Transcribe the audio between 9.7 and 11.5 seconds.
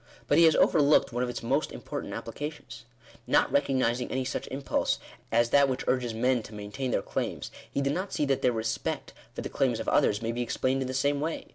of others, may be explained in the same way.